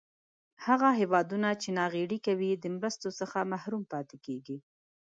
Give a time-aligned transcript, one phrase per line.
[0.65, 4.57] هغه هېوادونه چې ناغیړي کوي د مرستو څخه محروم پاتې کیږي.